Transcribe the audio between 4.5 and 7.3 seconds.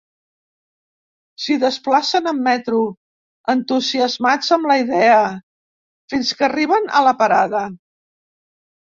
amb la idea, fins que arriben a la